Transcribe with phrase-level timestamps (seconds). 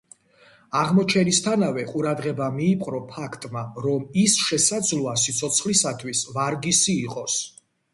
[0.77, 7.43] აღმოჩენისთანავე, ყურადღება მიიპყრო ფაქტმა, რომ ის შესაძლოა სიცოცხლისათვის ვარგისი იყოს.